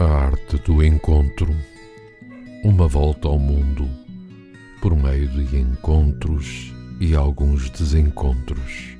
A 0.00 0.04
arte 0.04 0.56
do 0.56 0.82
encontro, 0.82 1.54
uma 2.64 2.88
volta 2.88 3.28
ao 3.28 3.38
mundo 3.38 3.86
por 4.80 4.96
meio 4.96 5.28
de 5.28 5.58
encontros 5.58 6.72
e 6.98 7.14
alguns 7.14 7.68
desencontros, 7.68 8.96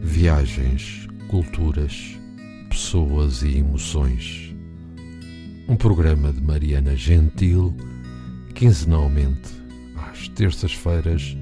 viagens, 0.00 1.06
culturas, 1.28 2.18
pessoas 2.68 3.44
e 3.44 3.58
emoções. 3.58 4.52
Um 5.68 5.76
programa 5.76 6.32
de 6.32 6.40
Mariana 6.40 6.96
Gentil, 6.96 7.72
quinzenalmente, 8.56 9.52
às 10.10 10.26
terças-feiras, 10.30 11.36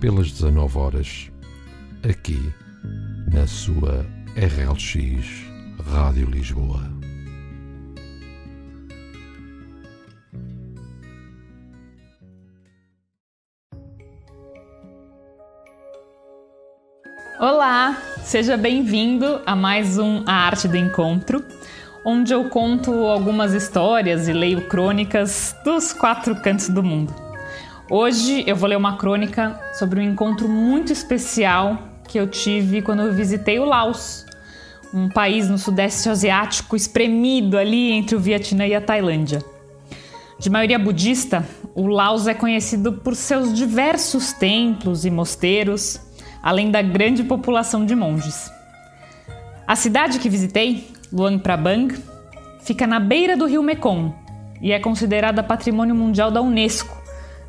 pelas 0.00 0.30
19 0.32 0.76
horas, 0.76 1.32
aqui 2.02 2.52
na 3.32 3.46
sua 3.46 4.04
RLX 4.36 5.46
Rádio 5.82 6.28
Lisboa. 6.28 6.95
Olá, 17.38 18.02
seja 18.22 18.56
bem-vindo 18.56 19.42
a 19.44 19.54
mais 19.54 19.98
um 19.98 20.22
A 20.24 20.32
Arte 20.32 20.66
do 20.66 20.74
Encontro, 20.74 21.44
onde 22.02 22.32
eu 22.32 22.48
conto 22.48 22.90
algumas 22.90 23.52
histórias 23.52 24.26
e 24.26 24.32
leio 24.32 24.62
crônicas 24.68 25.54
dos 25.62 25.92
quatro 25.92 26.34
cantos 26.36 26.70
do 26.70 26.82
mundo. 26.82 27.14
Hoje 27.90 28.42
eu 28.46 28.56
vou 28.56 28.66
ler 28.70 28.78
uma 28.78 28.96
crônica 28.96 29.60
sobre 29.74 30.00
um 30.00 30.02
encontro 30.02 30.48
muito 30.48 30.94
especial 30.94 31.78
que 32.08 32.18
eu 32.18 32.26
tive 32.26 32.80
quando 32.80 33.02
eu 33.02 33.12
visitei 33.12 33.58
o 33.58 33.66
Laos, 33.66 34.24
um 34.94 35.10
país 35.10 35.46
no 35.50 35.58
Sudeste 35.58 36.08
Asiático 36.08 36.74
espremido 36.74 37.58
ali 37.58 37.92
entre 37.92 38.16
o 38.16 38.20
Vietnã 38.20 38.66
e 38.66 38.74
a 38.74 38.80
Tailândia. 38.80 39.44
De 40.38 40.48
maioria 40.48 40.78
budista, 40.78 41.46
o 41.74 41.86
Laos 41.86 42.26
é 42.26 42.32
conhecido 42.32 42.94
por 42.94 43.14
seus 43.14 43.52
diversos 43.52 44.32
templos 44.32 45.04
e 45.04 45.10
mosteiros 45.10 46.05
além 46.46 46.70
da 46.70 46.80
grande 46.80 47.24
população 47.24 47.84
de 47.84 47.96
monges. 47.96 48.52
A 49.66 49.74
cidade 49.74 50.20
que 50.20 50.28
visitei, 50.28 50.88
Luang 51.12 51.40
Prabang, 51.40 51.92
fica 52.60 52.86
na 52.86 53.00
beira 53.00 53.36
do 53.36 53.46
rio 53.46 53.64
Mekong 53.64 54.14
e 54.62 54.70
é 54.70 54.78
considerada 54.78 55.42
Patrimônio 55.42 55.96
Mundial 55.96 56.30
da 56.30 56.40
Unesco 56.40 57.02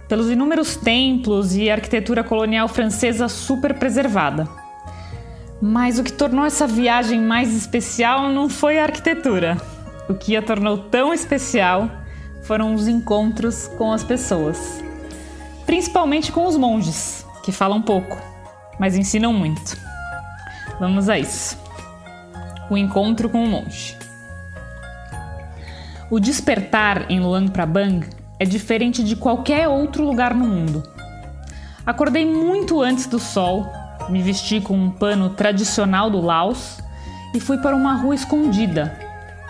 pelos 0.09 0.31
inúmeros 0.31 0.75
templos 0.78 1.56
e 1.56 1.70
arquitetura 1.70 2.23
colonial 2.23 2.68
francesa 2.68 3.28
super 3.28 3.75
preservada. 3.75 4.50
Mas 5.62 6.00
o 6.00 6.03
que 6.03 6.12
tornou 6.12 6.44
essa 6.44 6.66
viagem 6.66 7.22
mais 7.22 7.56
especial 7.56 8.31
não 8.31 8.50
foi 8.50 8.80
a 8.80 8.84
arquitetura. 8.86 9.58
O 10.09 10.16
que 10.16 10.36
a 10.36 10.42
tornou 10.42 10.75
tão 10.75 11.14
especial 11.14 11.88
foram 12.42 12.73
os 12.73 12.88
encontros 12.88 13.68
com 13.78 13.94
as 13.94 14.03
pessoas, 14.03 14.84
principalmente 15.68 16.31
com 16.31 16.48
os 16.48 16.58
monges, 16.58 17.23
que 17.44 17.52
falam 17.52 17.80
pouco 17.80 18.36
mas 18.80 18.95
ensinam 18.95 19.33
muito. 19.33 19.78
Vamos 20.80 21.09
a 21.09 21.17
isso. 21.17 21.58
O 22.70 22.78
encontro 22.78 23.30
com 23.30 23.44
o 23.44 23.47
monge. 23.47 23.97
O 26.09 26.19
despertar 26.19 27.09
em 27.09 27.19
Luang 27.19 27.52
Prabang 27.52 28.08
é 28.39 28.45
diferente 28.45 29.03
de 29.03 29.16
qualquer 29.16 29.67
outro 29.67 30.06
lugar 30.06 30.34
no 30.34 30.45
mundo. 30.45 30.84
Acordei 31.86 32.25
muito 32.25 32.81
antes 32.81 33.08
do 33.08 33.19
sol, 33.19 33.72
me 34.09 34.22
vesti 34.22 34.61
com 34.61 34.78
um 34.78 34.91
pano 34.91 35.30
tradicional 35.31 36.09
do 36.09 36.22
Laos 36.22 36.80
e 37.34 37.39
fui 37.39 37.58
para 37.58 37.75
uma 37.75 37.95
rua 37.95 38.16
escondida, 38.16 38.97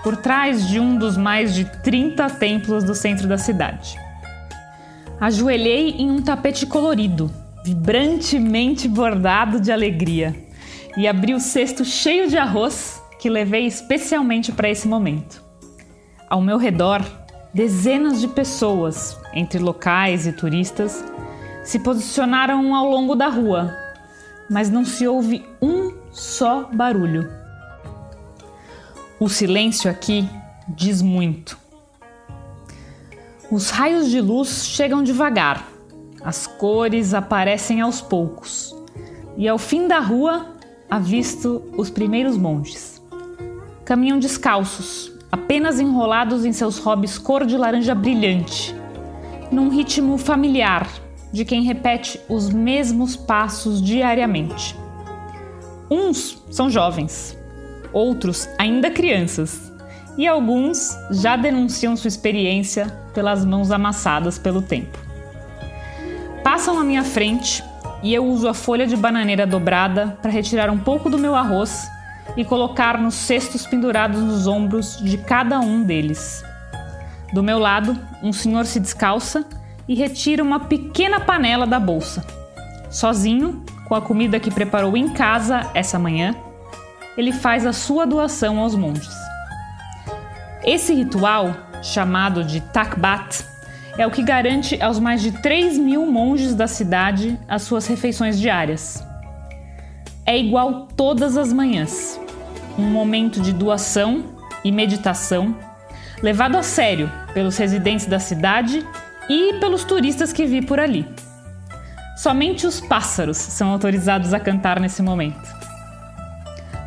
por 0.03 0.17
trás 0.17 0.67
de 0.67 0.79
um 0.79 0.97
dos 0.97 1.17
mais 1.17 1.53
de 1.53 1.65
30 1.65 2.29
templos 2.31 2.83
do 2.83 2.95
centro 2.95 3.27
da 3.27 3.37
cidade. 3.37 3.99
Ajoelhei 5.19 5.95
em 5.97 6.09
um 6.09 6.21
tapete 6.21 6.65
colorido 6.65 7.31
vibrantemente 7.67 8.87
bordado 8.87 9.59
de 9.59 9.73
alegria, 9.73 10.33
e 10.95 11.05
abri 11.05 11.33
o 11.33 11.39
cesto 11.39 11.83
cheio 11.83 12.29
de 12.29 12.37
arroz 12.37 13.03
que 13.19 13.29
levei 13.29 13.65
especialmente 13.65 14.53
para 14.53 14.69
esse 14.69 14.87
momento. 14.87 15.43
Ao 16.29 16.39
meu 16.39 16.57
redor, 16.57 17.03
dezenas 17.53 18.21
de 18.21 18.27
pessoas, 18.29 19.19
entre 19.33 19.59
locais 19.59 20.25
e 20.25 20.31
turistas, 20.31 21.03
se 21.61 21.79
posicionaram 21.79 22.73
ao 22.73 22.89
longo 22.89 23.15
da 23.15 23.27
rua, 23.27 23.75
mas 24.49 24.69
não 24.69 24.85
se 24.85 25.05
ouve 25.05 25.45
um 25.61 25.93
só 26.09 26.69
barulho. 26.71 27.29
O 29.19 29.27
silêncio 29.27 29.91
aqui 29.91 30.27
diz 30.69 31.01
muito. 31.01 31.57
Os 33.51 33.71
raios 33.71 34.09
de 34.09 34.21
luz 34.21 34.65
chegam 34.67 35.03
devagar 35.03 35.76
as 36.27 36.45
cores 36.45 37.13
aparecem 37.13 37.79
aos 37.79 38.01
poucos, 38.01 38.75
e 39.37 39.47
ao 39.47 39.57
fim 39.57 39.87
da 39.87 39.99
rua 39.99 40.47
avisto 40.89 41.63
os 41.77 41.89
primeiros 41.89 42.35
monges. 42.35 43.01
Caminham 43.85 44.19
descalços, 44.19 45.09
apenas 45.31 45.79
enrolados 45.79 46.43
em 46.43 46.51
seus 46.51 46.79
hobbies 46.79 47.17
cor 47.17 47.45
de 47.45 47.55
laranja 47.55 47.95
brilhante, 47.95 48.75
num 49.49 49.69
ritmo 49.69 50.17
familiar 50.17 50.89
de 51.31 51.45
quem 51.45 51.63
repete 51.63 52.19
os 52.27 52.49
mesmos 52.49 53.15
passos 53.15 53.81
diariamente. 53.81 54.75
Uns 55.89 56.43
são 56.51 56.69
jovens, 56.69 57.37
outros 57.93 58.49
ainda 58.57 58.91
crianças, 58.91 59.71
e 60.17 60.27
alguns 60.27 60.93
já 61.09 61.37
denunciam 61.37 61.95
sua 61.95 62.09
experiência 62.09 62.87
pelas 63.13 63.45
mãos 63.45 63.71
amassadas 63.71 64.37
pelo 64.37 64.61
tempo 64.61 65.06
passam 66.57 66.79
à 66.79 66.83
minha 66.83 67.03
frente 67.03 67.63
e 68.01 68.11
eu 68.11 68.25
uso 68.25 68.47
a 68.47 68.53
folha 68.53 68.87
de 68.87 68.95
bananeira 68.95 69.45
dobrada 69.45 70.17
para 70.23 70.31
retirar 70.31 70.71
um 70.71 70.79
pouco 70.79 71.07
do 71.07 71.15
meu 71.15 71.35
arroz 71.35 71.87
e 72.35 72.43
colocar 72.43 72.97
nos 72.97 73.13
cestos 73.13 73.67
pendurados 73.67 74.19
nos 74.19 74.47
ombros 74.47 74.97
de 74.99 75.19
cada 75.19 75.59
um 75.59 75.83
deles. 75.83 76.43
Do 77.31 77.43
meu 77.43 77.59
lado, 77.59 77.95
um 78.23 78.33
senhor 78.33 78.65
se 78.65 78.79
descalça 78.79 79.45
e 79.87 79.93
retira 79.93 80.41
uma 80.41 80.61
pequena 80.61 81.19
panela 81.19 81.67
da 81.67 81.79
bolsa. 81.79 82.25
Sozinho, 82.89 83.63
com 83.87 83.93
a 83.93 84.01
comida 84.01 84.39
que 84.39 84.49
preparou 84.49 84.97
em 84.97 85.09
casa 85.09 85.69
essa 85.75 85.99
manhã, 85.99 86.33
ele 87.15 87.31
faz 87.31 87.67
a 87.67 87.71
sua 87.71 88.03
doação 88.03 88.57
aos 88.57 88.73
monges. 88.73 89.15
Esse 90.63 90.91
ritual, 90.91 91.55
chamado 91.83 92.43
de 92.43 92.61
takbat, 92.61 93.45
é 93.97 94.05
o 94.05 94.11
que 94.11 94.21
garante 94.21 94.81
aos 94.81 94.99
mais 94.99 95.21
de 95.21 95.31
3 95.31 95.77
mil 95.77 96.05
monges 96.05 96.53
da 96.53 96.67
cidade 96.67 97.37
as 97.47 97.63
suas 97.63 97.87
refeições 97.87 98.39
diárias. 98.39 99.03
É 100.25 100.37
igual 100.37 100.87
todas 100.95 101.37
as 101.37 101.51
manhãs, 101.51 102.19
um 102.77 102.83
momento 102.83 103.41
de 103.41 103.51
doação 103.51 104.25
e 104.63 104.71
meditação 104.71 105.55
levado 106.21 106.57
a 106.57 106.63
sério 106.63 107.11
pelos 107.33 107.57
residentes 107.57 108.05
da 108.05 108.19
cidade 108.19 108.85
e 109.29 109.53
pelos 109.59 109.83
turistas 109.83 110.33
que 110.33 110.45
vi 110.45 110.61
por 110.61 110.79
ali. 110.79 111.07
Somente 112.17 112.65
os 112.65 112.81
pássaros 112.81 113.37
são 113.37 113.69
autorizados 113.71 114.33
a 114.33 114.39
cantar 114.39 114.79
nesse 114.79 115.03
momento. 115.03 115.47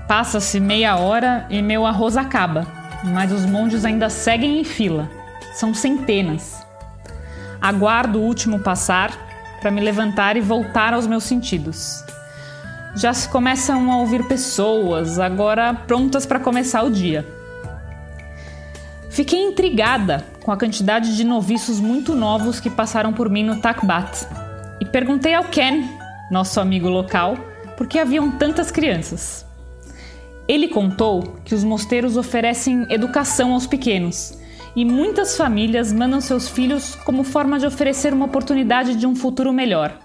Passa-se 0.09 0.59
meia 0.59 0.97
hora 0.97 1.47
e 1.49 1.63
meu 1.63 1.87
arroz 1.87 2.17
acaba, 2.17 2.67
mas 3.05 3.31
os 3.31 3.47
monges 3.47 3.85
ainda 3.85 4.11
seguem 4.11 4.61
em 4.61 4.65
fila. 4.65 5.09
São 5.55 5.73
centenas. 5.73 6.70
Aguardo 7.61 8.19
o 8.19 8.23
último 8.23 8.59
passar 8.61 9.11
para 9.61 9.71
me 9.71 9.81
levantar 9.81 10.37
e 10.37 10.41
voltar 10.41 10.95
aos 10.95 11.07
meus 11.07 11.25
sentidos. 11.25 12.03
Já 12.97 13.13
se 13.13 13.29
começam 13.29 13.91
a 13.93 13.99
ouvir 13.99 14.27
pessoas, 14.27 15.19
agora 15.19 15.75
prontas 15.75 16.25
para 16.25 16.41
começar 16.41 16.83
o 16.83 16.91
dia. 16.91 17.27
Fiquei 19.11 19.41
intrigada 19.41 20.25
com 20.43 20.51
a 20.51 20.57
quantidade 20.57 21.15
de 21.17 21.23
noviços 21.23 21.79
muito 21.79 22.15
novos 22.15 22.59
que 22.59 22.71
passaram 22.71 23.13
por 23.13 23.29
mim 23.29 23.45
no 23.45 23.61
Takbat 23.61 24.27
e 24.81 24.87
perguntei 24.87 25.35
ao 25.35 25.45
Ken, 25.45 25.85
nosso 26.31 26.61
amigo 26.61 26.89
local, 26.89 27.37
por 27.77 27.87
que 27.87 27.99
haviam 27.99 28.31
tantas 28.31 28.71
crianças. 28.71 29.45
Ele 30.49 30.69
contou 30.69 31.37
que 31.45 31.55
os 31.55 31.63
mosteiros 31.63 32.17
oferecem 32.17 32.87
educação 32.91 33.53
aos 33.53 33.67
pequenos 33.67 34.39
e 34.75 34.85
muitas 34.85 35.37
famílias 35.37 35.93
mandam 35.93 36.21
seus 36.21 36.49
filhos 36.49 36.95
como 37.05 37.25
forma 37.25 37.59
de 37.59 37.67
oferecer 37.67 38.13
uma 38.13 38.27
oportunidade 38.27 38.95
de 38.95 39.07
um 39.07 39.17
futuro 39.17 39.53
melhor, 39.53 39.99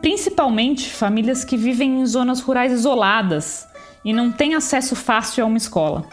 principalmente 0.00 0.92
famílias 0.92 1.44
que 1.44 1.56
vivem 1.56 2.00
em 2.00 2.06
zonas 2.06 2.40
rurais 2.40 2.72
isoladas 2.72 3.66
e 4.04 4.12
não 4.12 4.32
têm 4.32 4.54
acesso 4.54 4.96
fácil 4.96 5.44
a 5.44 5.46
uma 5.46 5.58
escola. 5.58 6.04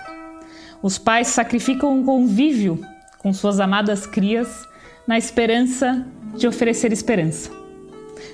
Os 0.82 0.98
pais 0.98 1.28
sacrificam 1.28 2.00
o 2.00 2.04
convívio 2.04 2.80
com 3.18 3.34
suas 3.34 3.60
amadas 3.60 4.06
crias 4.06 4.68
na 5.08 5.18
esperança 5.18 6.06
de 6.36 6.48
oferecer 6.48 6.92
esperança, 6.92 7.50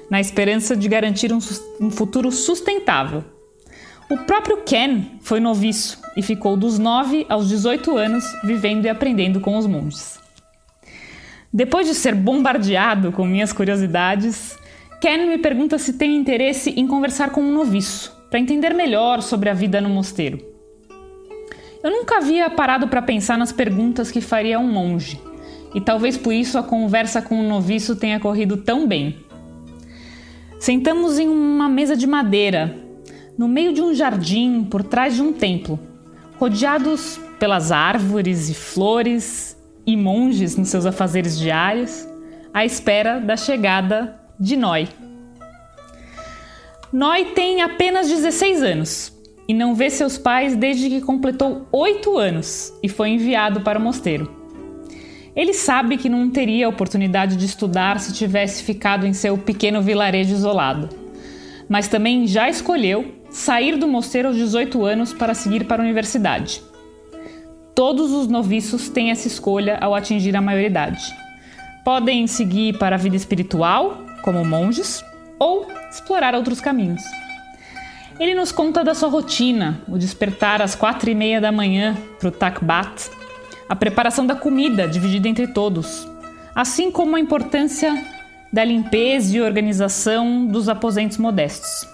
na 0.09 0.19
esperança 0.19 0.75
de 0.75 0.87
garantir 0.89 1.31
um, 1.31 1.39
um 1.79 1.89
futuro 1.89 2.31
sustentável. 2.31 3.23
O 4.11 4.17
próprio 4.17 4.57
Ken 4.57 5.03
foi 5.21 5.39
noviço 5.39 5.97
e 6.17 6.21
ficou 6.21 6.57
dos 6.57 6.77
9 6.77 7.25
aos 7.29 7.47
18 7.47 7.95
anos 7.95 8.25
vivendo 8.43 8.83
e 8.83 8.89
aprendendo 8.89 9.39
com 9.39 9.57
os 9.57 9.65
monges. 9.65 10.19
Depois 11.53 11.87
de 11.87 11.95
ser 11.95 12.13
bombardeado 12.13 13.13
com 13.13 13.25
minhas 13.25 13.53
curiosidades, 13.53 14.59
Ken 14.99 15.29
me 15.29 15.37
pergunta 15.37 15.77
se 15.77 15.93
tem 15.93 16.13
interesse 16.13 16.71
em 16.71 16.85
conversar 16.85 17.29
com 17.29 17.39
um 17.39 17.53
noviço, 17.53 18.13
para 18.29 18.37
entender 18.37 18.73
melhor 18.73 19.21
sobre 19.21 19.49
a 19.49 19.53
vida 19.53 19.79
no 19.79 19.87
mosteiro. 19.87 20.45
Eu 21.81 21.89
nunca 21.89 22.17
havia 22.17 22.49
parado 22.49 22.89
para 22.89 23.01
pensar 23.01 23.37
nas 23.37 23.53
perguntas 23.53 24.11
que 24.11 24.19
faria 24.19 24.59
um 24.59 24.69
monge, 24.69 25.21
e 25.73 25.79
talvez 25.79 26.17
por 26.17 26.33
isso 26.33 26.57
a 26.57 26.63
conversa 26.63 27.21
com 27.21 27.39
o 27.39 27.47
noviço 27.47 27.95
tenha 27.95 28.19
corrido 28.19 28.57
tão 28.57 28.85
bem. 28.85 29.15
Sentamos 30.59 31.17
em 31.17 31.29
uma 31.29 31.69
mesa 31.69 31.95
de 31.95 32.05
madeira 32.05 32.90
no 33.37 33.47
meio 33.47 33.73
de 33.73 33.81
um 33.81 33.93
jardim 33.93 34.63
por 34.63 34.83
trás 34.83 35.15
de 35.15 35.21
um 35.21 35.33
templo, 35.33 35.79
rodeados 36.37 37.19
pelas 37.39 37.71
árvores 37.71 38.49
e 38.49 38.53
flores 38.53 39.57
e 39.85 39.97
monges 39.97 40.55
nos 40.55 40.69
seus 40.69 40.85
afazeres 40.85 41.37
diários, 41.37 42.07
à 42.53 42.65
espera 42.65 43.19
da 43.19 43.35
chegada 43.35 44.19
de 44.39 44.55
Noi. 44.55 44.87
Noi 46.91 47.25
tem 47.25 47.61
apenas 47.61 48.09
16 48.09 48.63
anos 48.63 49.13
e 49.47 49.53
não 49.53 49.73
vê 49.73 49.89
seus 49.89 50.17
pais 50.17 50.55
desde 50.55 50.89
que 50.89 51.01
completou 51.01 51.67
8 51.71 52.17
anos 52.17 52.73
e 52.83 52.89
foi 52.89 53.09
enviado 53.09 53.61
para 53.61 53.79
o 53.79 53.81
mosteiro. 53.81 54.29
Ele 55.35 55.53
sabe 55.53 55.97
que 55.97 56.09
não 56.09 56.29
teria 56.29 56.67
oportunidade 56.67 57.37
de 57.37 57.45
estudar 57.45 57.99
se 57.99 58.13
tivesse 58.13 58.63
ficado 58.63 59.07
em 59.07 59.13
seu 59.13 59.37
pequeno 59.37 59.81
vilarejo 59.81 60.33
isolado, 60.33 60.89
mas 61.69 61.87
também 61.87 62.27
já 62.27 62.49
escolheu 62.49 63.20
sair 63.31 63.77
do 63.77 63.87
mosteiro 63.87 64.27
aos 64.27 64.37
18 64.37 64.83
anos 64.85 65.13
para 65.13 65.33
seguir 65.33 65.65
para 65.65 65.81
a 65.81 65.85
universidade. 65.85 66.61
Todos 67.73 68.11
os 68.11 68.27
noviços 68.27 68.89
têm 68.89 69.09
essa 69.09 69.27
escolha 69.27 69.77
ao 69.79 69.95
atingir 69.95 70.35
a 70.35 70.41
maioridade. 70.41 71.01
Podem 71.83 72.27
seguir 72.27 72.77
para 72.77 72.95
a 72.95 72.99
vida 72.99 73.15
espiritual, 73.15 73.97
como 74.21 74.43
monges, 74.45 75.03
ou 75.39 75.67
explorar 75.89 76.35
outros 76.35 76.59
caminhos. 76.59 77.01
Ele 78.19 78.35
nos 78.35 78.51
conta 78.51 78.83
da 78.83 78.93
sua 78.93 79.09
rotina, 79.09 79.81
o 79.87 79.97
despertar 79.97 80.61
às 80.61 80.75
quatro 80.75 81.09
e 81.09 81.15
meia 81.15 81.41
da 81.41 81.51
manhã 81.51 81.97
para 82.19 82.27
o 82.27 82.31
takbat, 82.31 83.09
a 83.67 83.75
preparação 83.75 84.27
da 84.27 84.35
comida 84.35 84.87
dividida 84.87 85.27
entre 85.27 85.47
todos, 85.47 86.07
assim 86.53 86.91
como 86.91 87.15
a 87.15 87.19
importância 87.19 88.05
da 88.53 88.63
limpeza 88.63 89.35
e 89.35 89.41
organização 89.41 90.45
dos 90.45 90.67
aposentos 90.69 91.17
modestos. 91.17 91.87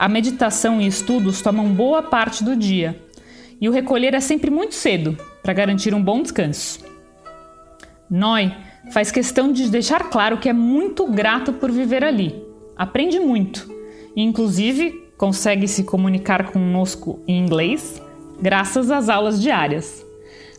A 0.00 0.08
meditação 0.08 0.80
e 0.80 0.86
estudos 0.86 1.42
tomam 1.42 1.74
boa 1.74 2.02
parte 2.02 2.42
do 2.42 2.56
dia, 2.56 2.98
e 3.60 3.68
o 3.68 3.70
recolher 3.70 4.14
é 4.14 4.20
sempre 4.20 4.50
muito 4.50 4.74
cedo, 4.74 5.14
para 5.42 5.52
garantir 5.52 5.94
um 5.94 6.02
bom 6.02 6.22
descanso. 6.22 6.82
Noi 8.08 8.50
faz 8.92 9.10
questão 9.10 9.52
de 9.52 9.68
deixar 9.68 10.08
claro 10.08 10.38
que 10.38 10.48
é 10.48 10.54
muito 10.54 11.06
grato 11.06 11.52
por 11.52 11.70
viver 11.70 12.02
ali. 12.02 12.42
Aprende 12.74 13.20
muito, 13.20 13.70
e 14.16 14.22
inclusive 14.22 15.06
consegue 15.18 15.68
se 15.68 15.84
comunicar 15.84 16.50
conosco 16.50 17.22
em 17.28 17.38
inglês 17.38 18.00
graças 18.40 18.90
às 18.90 19.10
aulas 19.10 19.38
diárias. 19.38 20.02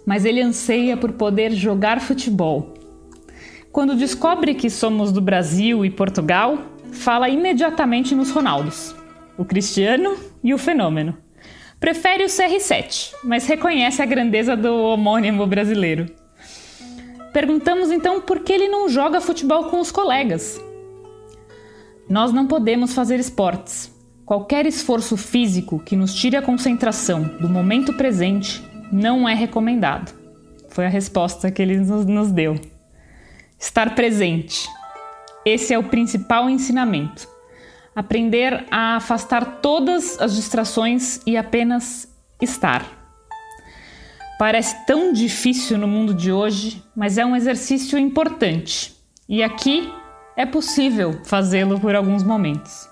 Mas 0.05 0.23
ele 0.23 0.39
anseia 0.39 0.95
por 0.95 1.13
poder 1.13 1.51
jogar 1.53 1.99
futebol. 1.99 2.75
Quando 3.71 3.95
descobre 3.95 4.53
que 4.53 4.69
somos 4.69 5.11
do 5.11 5.19
Brasil 5.19 5.83
e 5.83 5.89
Portugal, 5.89 6.59
fala 6.91 7.27
imediatamente 7.27 8.13
nos 8.13 8.29
Ronaldos 8.29 9.00
o 9.41 9.45
Cristiano 9.45 10.15
e 10.43 10.53
o 10.53 10.57
Fenômeno. 10.57 11.17
Prefere 11.79 12.23
o 12.23 12.27
CR7, 12.27 13.15
mas 13.23 13.47
reconhece 13.47 13.99
a 13.99 14.05
grandeza 14.05 14.55
do 14.55 14.71
homônimo 14.71 15.47
brasileiro. 15.47 16.05
Perguntamos 17.33 17.89
então 17.89 18.21
por 18.21 18.41
que 18.41 18.53
ele 18.53 18.67
não 18.67 18.87
joga 18.87 19.19
futebol 19.19 19.63
com 19.63 19.79
os 19.79 19.91
colegas. 19.91 20.61
Nós 22.07 22.31
não 22.31 22.45
podemos 22.45 22.93
fazer 22.93 23.19
esportes. 23.19 23.91
Qualquer 24.27 24.67
esforço 24.67 25.17
físico 25.17 25.79
que 25.79 25.95
nos 25.95 26.13
tire 26.13 26.37
a 26.37 26.41
concentração 26.41 27.23
do 27.39 27.49
momento 27.49 27.93
presente 27.93 28.63
não 28.91 29.27
é 29.27 29.33
recomendado. 29.33 30.13
Foi 30.69 30.85
a 30.85 30.89
resposta 30.89 31.49
que 31.49 31.63
ele 31.63 31.77
nos 31.77 32.31
deu. 32.31 32.59
Estar 33.57 33.95
presente. 33.95 34.69
Esse 35.43 35.73
é 35.73 35.79
o 35.79 35.83
principal 35.83 36.47
ensinamento 36.47 37.30
aprender 37.95 38.65
a 38.71 38.95
afastar 38.95 39.59
todas 39.61 40.19
as 40.19 40.35
distrações 40.35 41.19
e 41.25 41.35
apenas 41.35 42.07
estar. 42.41 42.85
Parece 44.39 44.75
tão 44.85 45.13
difícil 45.13 45.77
no 45.77 45.87
mundo 45.87 46.13
de 46.13 46.31
hoje, 46.31 46.83
mas 46.95 47.17
é 47.17 47.25
um 47.25 47.35
exercício 47.35 47.97
importante. 47.99 48.95
E 49.29 49.43
aqui 49.43 49.91
é 50.35 50.45
possível 50.45 51.21
fazê-lo 51.25 51.79
por 51.79 51.95
alguns 51.95 52.23
momentos. 52.23 52.89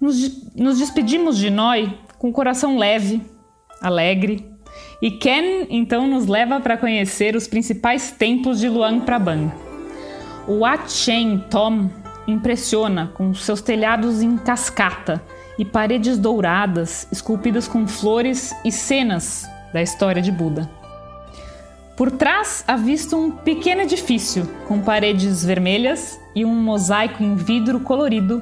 Nos, 0.00 0.52
nos 0.54 0.78
despedimos 0.78 1.38
de 1.38 1.50
Noi 1.50 1.96
com 2.18 2.30
o 2.30 2.32
coração 2.32 2.76
leve, 2.76 3.22
alegre, 3.80 4.44
e 5.00 5.10
Ken 5.10 5.66
então 5.70 6.06
nos 6.06 6.26
leva 6.26 6.60
para 6.60 6.76
conhecer 6.76 7.36
os 7.36 7.46
principais 7.46 8.10
templos 8.10 8.58
de 8.60 8.68
Luang 8.68 9.04
Prabang. 9.04 9.52
O 10.48 10.58
Wat 10.58 10.90
Chen 10.90 11.44
Tom 11.50 11.88
impressiona 12.30 13.10
com 13.14 13.34
seus 13.34 13.60
telhados 13.60 14.22
em 14.22 14.36
cascata 14.36 15.22
e 15.58 15.64
paredes 15.64 16.18
douradas 16.18 17.06
esculpidas 17.12 17.68
com 17.68 17.86
flores 17.86 18.54
e 18.64 18.72
cenas 18.72 19.46
da 19.72 19.82
história 19.82 20.22
de 20.22 20.32
Buda. 20.32 20.70
Por 21.96 22.10
trás 22.10 22.64
avista 22.66 23.14
um 23.14 23.30
pequeno 23.30 23.82
edifício 23.82 24.48
com 24.66 24.80
paredes 24.80 25.44
vermelhas 25.44 26.18
e 26.34 26.44
um 26.44 26.54
mosaico 26.54 27.22
em 27.22 27.34
vidro 27.34 27.80
colorido 27.80 28.40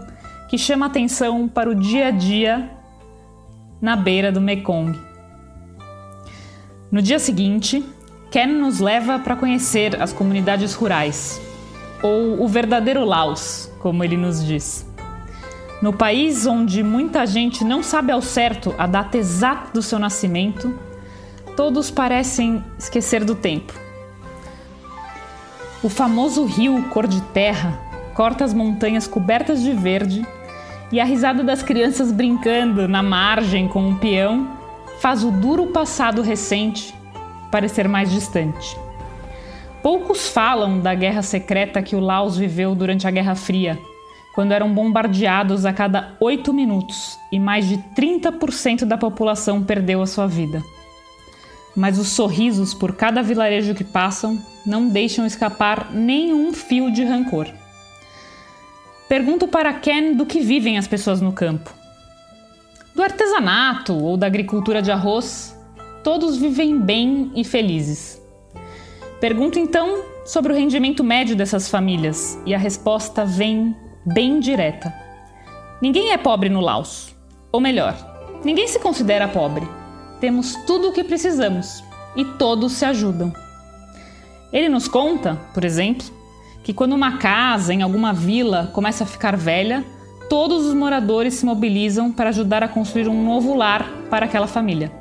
que 0.49 0.57
chama 0.57 0.87
atenção 0.87 1.49
para 1.49 1.69
o 1.69 1.75
dia 1.75 2.07
a 2.07 2.11
dia 2.11 2.71
na 3.81 3.97
beira 3.97 4.31
do 4.31 4.41
Mekong. 4.41 4.99
No 6.91 7.03
dia 7.03 7.19
seguinte, 7.19 7.85
Ken 8.31 8.47
nos 8.47 8.79
leva 8.79 9.19
para 9.19 9.37
conhecer 9.37 10.01
as 10.01 10.13
comunidades 10.13 10.75
rurais, 10.75 11.41
ou 12.03 12.43
o 12.43 12.49
verdadeiro 12.49 13.05
Laos, 13.05 13.71
como 13.79 14.05
ele 14.05 14.17
nos 14.17 14.45
diz. 14.45 14.87
No 15.81 15.93
país 15.93 16.47
onde 16.47 16.83
muita 16.83 17.25
gente 17.25 17.65
não 17.65 17.83
sabe 17.83 18.11
ao 18.11 18.21
certo 18.21 18.75
a 18.77 18.87
data 18.87 19.17
exata 19.17 19.71
do 19.73 19.83
seu 19.83 19.99
nascimento, 19.99 20.77
todos 21.57 21.91
parecem 21.91 22.65
esquecer 22.79 23.25
do 23.25 23.35
tempo. 23.35 23.73
O 25.83 25.89
famoso 25.89 26.45
rio 26.45 26.89
cor 26.91 27.07
de 27.07 27.21
terra 27.21 27.79
corta 28.15 28.45
as 28.45 28.53
montanhas 28.53 29.07
cobertas 29.07 29.63
de 29.63 29.73
verde 29.73 30.27
e 30.91 30.99
a 30.99 31.05
risada 31.05 31.45
das 31.45 31.63
crianças 31.63 32.11
brincando 32.11 32.89
na 32.89 33.03
margem 33.03 33.69
com 33.69 33.87
um 33.87 33.97
peão 33.97 34.49
faz 34.99 35.23
o 35.23 35.31
duro 35.31 35.69
passado 35.69 36.23
recente 36.23 36.93
parecer 37.51 37.89
mais 37.89 38.11
distante. 38.11 38.77
Poucos 39.83 40.29
falam 40.29 40.81
da 40.81 40.95
guerra 40.95 41.23
secreta 41.23 41.83
que 41.83 41.95
o 41.95 42.01
Laos 42.01 42.37
viveu 42.37 42.75
durante 42.75 43.07
a 43.07 43.11
Guerra 43.11 43.37
Fria, 43.37 43.79
quando 44.35 44.53
eram 44.53 44.73
bombardeados 44.75 45.65
a 45.65 45.73
cada 45.73 46.17
oito 46.21 46.53
minutos 46.53 47.17
e 47.31 47.39
mais 47.39 47.69
de 47.69 47.79
30% 47.97 48.85
da 48.85 48.99
população 48.99 49.63
perdeu 49.63 50.03
a 50.03 50.07
sua 50.07 50.27
vida. 50.27 50.63
Mas 51.77 51.97
os 51.97 52.09
sorrisos 52.09 52.75
por 52.75 52.97
cada 52.97 53.23
vilarejo 53.23 53.75
que 53.75 53.85
passam 53.85 54.39
não 54.67 54.89
deixam 54.89 55.25
escapar 55.25 55.93
nenhum 55.93 56.53
fio 56.53 56.93
de 56.93 57.05
rancor. 57.05 57.47
Pergunto 59.09 59.47
para 59.47 59.73
Ken 59.73 60.13
do 60.15 60.27
que 60.27 60.41
vivem 60.41 60.77
as 60.77 60.89
pessoas 60.89 61.21
no 61.21 61.33
campo. 61.33 61.73
Do 62.95 63.03
artesanato 63.03 63.95
ou 63.95 64.17
da 64.17 64.27
agricultura 64.27 64.83
de 64.83 64.91
arroz, 64.91 65.57
todos 66.03 66.37
vivem 66.37 66.79
bem 66.81 67.31
e 67.35 67.45
felizes. 67.45 68.18
Pergunto 69.21 69.59
então 69.59 70.05
sobre 70.25 70.53
o 70.53 70.55
rendimento 70.55 71.03
médio 71.03 71.35
dessas 71.35 71.69
famílias 71.69 72.39
e 72.47 72.55
a 72.55 72.59
resposta 72.59 73.25
vem 73.25 73.75
bem 74.07 74.39
direta. 74.39 74.95
Ninguém 75.83 76.13
é 76.13 76.17
pobre 76.17 76.49
no 76.49 76.61
Laos. 76.61 77.17
Ou 77.51 77.61
melhor, 77.61 77.97
ninguém 78.45 78.69
se 78.69 78.79
considera 78.79 79.27
pobre. 79.27 79.67
Temos 80.21 80.55
tudo 80.67 80.89
o 80.89 80.93
que 80.93 81.03
precisamos 81.03 81.83
e 82.15 82.25
todos 82.25 82.75
se 82.75 82.85
ajudam. 82.85 83.33
Ele 84.53 84.69
nos 84.69 84.87
conta, 84.87 85.35
por 85.53 85.65
exemplo, 85.65 86.07
que 86.63 86.73
quando 86.73 86.93
uma 86.93 87.19
casa 87.19 87.75
em 87.75 87.83
alguma 87.83 88.13
vila 88.13 88.71
começa 88.73 89.03
a 89.03 89.07
ficar 89.07 89.37
velha, 89.37 89.85
todos 90.31 90.65
os 90.65 90.75
moradores 90.75 91.35
se 91.35 91.45
mobilizam 91.45 92.13
para 92.13 92.29
ajudar 92.29 92.63
a 92.63 92.69
construir 92.69 93.09
um 93.09 93.25
novo 93.25 93.53
lar 93.55 93.91
para 94.09 94.27
aquela 94.27 94.47
família 94.47 94.98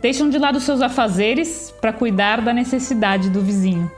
deixam 0.00 0.28
de 0.30 0.38
lado 0.38 0.60
seus 0.60 0.80
afazeres 0.80 1.74
para 1.80 1.92
cuidar 1.92 2.40
da 2.40 2.52
necessidade 2.52 3.30
do 3.30 3.40
vizinho. 3.40 3.90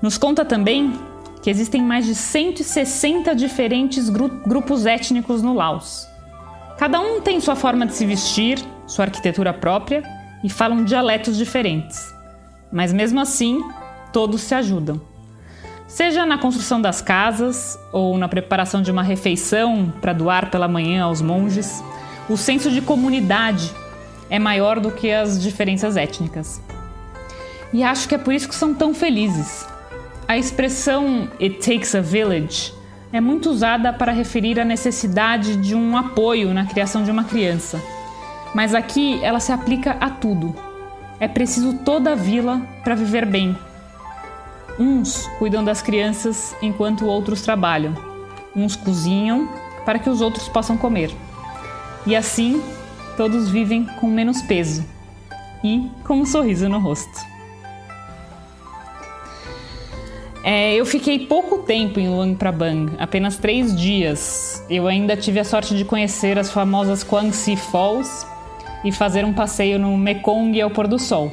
Nos 0.00 0.18
conta 0.18 0.44
também 0.44 0.92
que 1.42 1.50
existem 1.50 1.82
mais 1.82 2.04
de 2.04 2.14
160 2.14 3.34
diferentes 3.34 4.10
gru 4.10 4.28
grupos 4.46 4.84
étnicos 4.84 5.42
no 5.42 5.54
Laos. 5.54 6.06
Cada 6.76 7.00
um 7.00 7.20
tem 7.20 7.40
sua 7.40 7.56
forma 7.56 7.86
de 7.86 7.94
se 7.94 8.04
vestir, 8.04 8.58
sua 8.86 9.06
arquitetura 9.06 9.52
própria 9.52 10.02
e 10.44 10.50
falam 10.50 10.84
dialetos 10.84 11.36
diferentes. 11.36 12.12
Mas 12.70 12.92
mesmo 12.92 13.20
assim, 13.20 13.62
todos 14.12 14.42
se 14.42 14.54
ajudam. 14.54 15.00
Seja 15.86 16.26
na 16.26 16.36
construção 16.36 16.80
das 16.80 17.00
casas 17.00 17.78
ou 17.92 18.18
na 18.18 18.28
preparação 18.28 18.82
de 18.82 18.90
uma 18.90 19.02
refeição 19.02 19.92
para 20.00 20.12
doar 20.12 20.50
pela 20.50 20.66
manhã 20.66 21.04
aos 21.04 21.22
monges, 21.22 21.82
o 22.28 22.36
senso 22.36 22.70
de 22.70 22.82
comunidade 22.82 23.72
é 24.28 24.38
maior 24.38 24.80
do 24.80 24.90
que 24.90 25.10
as 25.12 25.42
diferenças 25.42 25.96
étnicas. 25.96 26.60
E 27.72 27.82
acho 27.82 28.08
que 28.08 28.14
é 28.14 28.18
por 28.18 28.32
isso 28.32 28.48
que 28.48 28.54
são 28.54 28.74
tão 28.74 28.94
felizes. 28.94 29.66
A 30.26 30.36
expressão 30.36 31.28
It 31.40 31.58
takes 31.58 31.94
a 31.94 32.00
village 32.00 32.72
é 33.12 33.20
muito 33.20 33.48
usada 33.48 33.92
para 33.92 34.12
referir 34.12 34.58
a 34.58 34.64
necessidade 34.64 35.56
de 35.56 35.74
um 35.74 35.96
apoio 35.96 36.52
na 36.52 36.66
criação 36.66 37.04
de 37.04 37.10
uma 37.10 37.24
criança. 37.24 37.80
Mas 38.54 38.74
aqui 38.74 39.22
ela 39.22 39.40
se 39.40 39.52
aplica 39.52 39.96
a 40.00 40.10
tudo. 40.10 40.54
É 41.20 41.28
preciso 41.28 41.74
toda 41.84 42.12
a 42.12 42.14
vila 42.14 42.60
para 42.82 42.94
viver 42.94 43.24
bem. 43.24 43.56
Uns 44.78 45.26
cuidam 45.38 45.64
das 45.64 45.80
crianças 45.80 46.54
enquanto 46.60 47.06
outros 47.06 47.42
trabalham. 47.42 47.94
Uns 48.54 48.76
cozinham 48.76 49.48
para 49.84 49.98
que 49.98 50.10
os 50.10 50.20
outros 50.20 50.48
possam 50.48 50.76
comer. 50.76 51.14
E 52.06 52.14
assim, 52.14 52.62
todos 53.16 53.48
vivem 53.48 53.84
com 54.00 54.06
menos 54.08 54.42
peso 54.42 54.84
e 55.64 55.90
com 56.04 56.20
um 56.20 56.26
sorriso 56.26 56.68
no 56.68 56.78
rosto. 56.78 57.36
É, 60.44 60.76
eu 60.76 60.86
fiquei 60.86 61.26
pouco 61.26 61.58
tempo 61.58 61.98
em 61.98 62.08
Luang 62.08 62.36
Prabang, 62.36 62.92
apenas 63.00 63.36
três 63.36 63.74
dias. 63.74 64.64
Eu 64.70 64.86
ainda 64.86 65.16
tive 65.16 65.40
a 65.40 65.44
sorte 65.44 65.76
de 65.76 65.84
conhecer 65.84 66.38
as 66.38 66.52
famosas 66.52 67.04
Si 67.32 67.56
Falls 67.56 68.24
e 68.84 68.92
fazer 68.92 69.24
um 69.24 69.32
passeio 69.32 69.76
no 69.76 69.96
Mekong 69.96 70.60
ao 70.60 70.70
pôr 70.70 70.86
do 70.86 71.00
sol. 71.00 71.32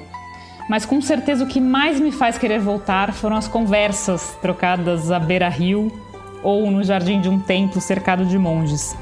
Mas 0.67 0.83
com 0.83 0.99
certeza 0.99 1.43
o 1.43 1.47
que 1.47 1.61
mais 1.61 1.99
me 1.99 2.11
faz 2.11 2.39
querer 2.39 2.59
voltar 2.59 3.13
foram 3.13 3.35
as 3.35 3.47
conversas 3.47 4.35
trocadas 4.41 5.11
à 5.11 5.19
beira-rio 5.19 5.91
ou 6.41 6.71
no 6.71 6.83
jardim 6.83 7.21
de 7.21 7.29
um 7.29 7.39
templo 7.39 7.79
cercado 7.79 8.25
de 8.25 8.37
monges. 8.39 8.97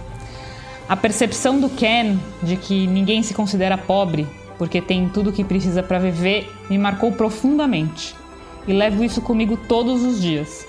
A 0.91 0.97
percepção 0.97 1.57
do 1.57 1.69
Ken 1.69 2.19
de 2.43 2.57
que 2.57 2.85
ninguém 2.85 3.23
se 3.23 3.33
considera 3.33 3.77
pobre 3.77 4.27
porque 4.57 4.81
tem 4.81 5.07
tudo 5.07 5.29
o 5.29 5.33
que 5.33 5.41
precisa 5.41 5.81
para 5.81 5.99
viver 5.99 6.53
me 6.69 6.77
marcou 6.77 7.13
profundamente 7.13 8.13
e 8.67 8.73
levo 8.73 9.01
isso 9.01 9.21
comigo 9.21 9.55
todos 9.55 10.03
os 10.03 10.21
dias. 10.21 10.67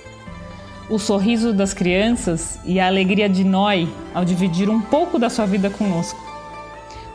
O 0.88 0.96
sorriso 0.96 1.52
das 1.52 1.74
crianças 1.74 2.60
e 2.64 2.78
a 2.78 2.86
alegria 2.86 3.28
de 3.28 3.42
Noi 3.42 3.88
ao 4.14 4.24
dividir 4.24 4.70
um 4.70 4.80
pouco 4.80 5.18
da 5.18 5.28
sua 5.28 5.44
vida 5.44 5.68
conosco. 5.68 6.22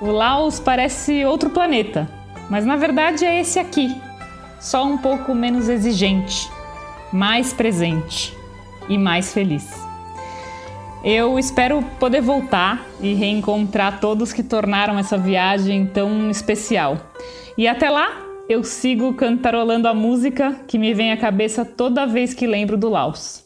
O 0.02 0.08
Laos 0.08 0.60
parece 0.60 1.24
outro 1.24 1.50
planeta, 1.50 2.10
mas 2.50 2.66
na 2.66 2.76
verdade 2.76 3.24
é 3.24 3.40
esse 3.40 3.58
aqui, 3.58 3.96
só 4.60 4.84
um 4.86 4.98
pouco 4.98 5.34
menos 5.34 5.70
exigente, 5.70 6.52
mais 7.14 7.54
presente 7.54 8.36
e 8.90 8.98
mais 8.98 9.32
feliz. 9.32 9.87
Eu 11.04 11.38
espero 11.38 11.82
poder 12.00 12.22
voltar 12.22 12.86
e 13.00 13.13
reencontrar 13.13 14.00
todos 14.00 14.34
que 14.34 14.44
tornaram 14.44 14.98
essa 14.98 15.18
viagem 15.18 15.86
tão 15.86 16.30
especial. 16.30 16.98
E 17.58 17.68
até 17.68 17.89
lá, 17.89 18.22
eu 18.50 18.63
sigo 18.63 19.13
cantarolando 19.13 19.88
a 19.88 19.94
música 19.94 20.56
que 20.68 20.77
me 20.77 20.94
vem 20.94 21.12
à 21.12 21.18
cabeça 21.18 21.63
toda 21.63 22.08
vez 22.08 22.34
que 22.34 22.48
lembro 22.48 22.77
do 22.77 22.89
Laos. 22.89 23.46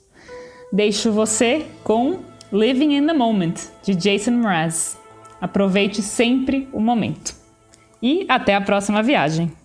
Deixo 0.71 1.11
você 1.11 1.65
com 1.83 2.19
Living 2.51 2.95
in 2.95 3.05
the 3.05 3.13
Moment, 3.13 3.55
de 3.83 3.95
Jason 3.95 4.31
Mraz. 4.31 4.97
Aproveite 5.39 6.01
sempre 6.01 6.69
o 6.71 6.79
momento. 6.79 7.35
E 8.01 8.25
até 8.29 8.55
a 8.55 8.61
próxima 8.61 9.03
viagem! 9.03 9.60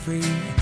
Free. 0.00 0.59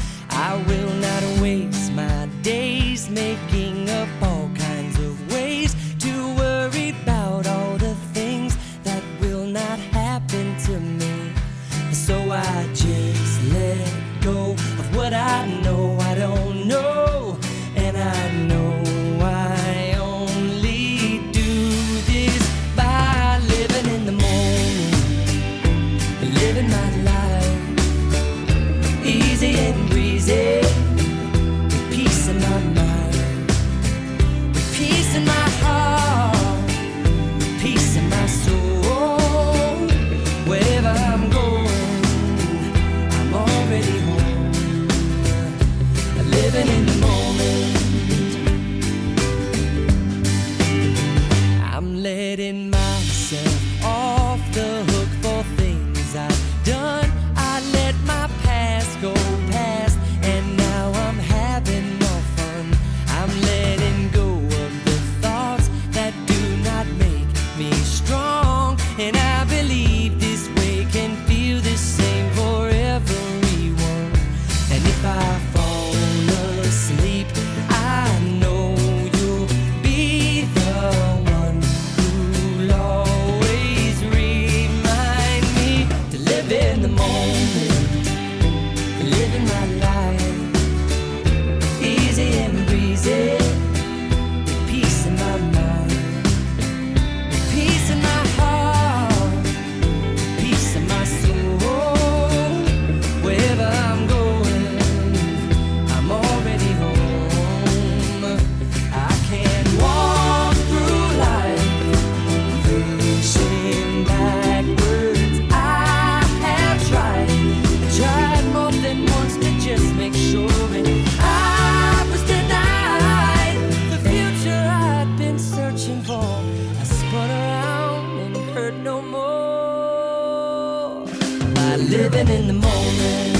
Living 131.88 132.28
in 132.28 132.46
the 132.48 132.52
moment, 132.52 133.37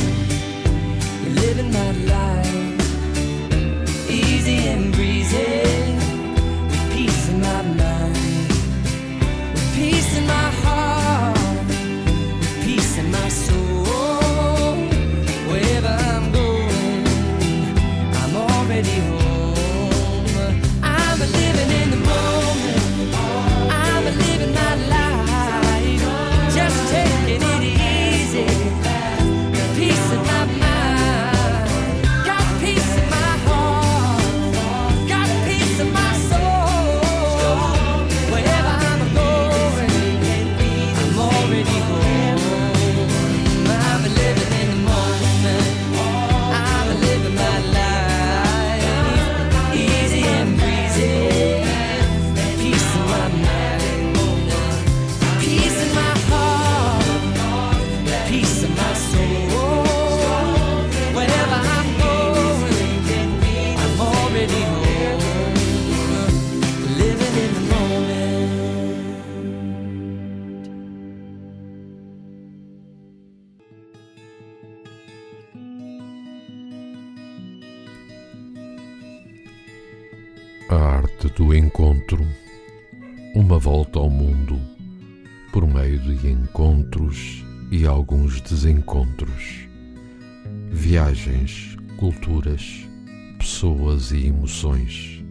volta 83.59 83.99
ao 83.99 84.09
mundo 84.09 84.59
por 85.53 85.67
meio 85.67 85.99
de 85.99 86.29
encontros 86.31 87.45
e 87.71 87.85
alguns 87.85 88.41
desencontros, 88.41 89.69
viagens, 90.71 91.77
culturas, 91.97 92.87
pessoas 93.37 94.13
e 94.13 94.27
emoções. 94.27 95.25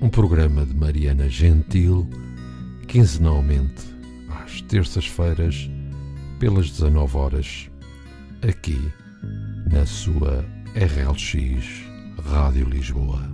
Um 0.00 0.08
programa 0.08 0.66
de 0.66 0.74
Mariana 0.74 1.28
Gentil, 1.28 2.08
quinzenalmente, 2.88 3.82
às 4.28 4.60
terças-feiras, 4.62 5.70
pelas 6.40 6.70
19 6.70 7.16
horas, 7.16 7.70
aqui 8.42 8.80
na 9.70 9.86
sua 9.86 10.44
RLX 10.74 11.84
Rádio 12.18 12.68
Lisboa. 12.68 13.31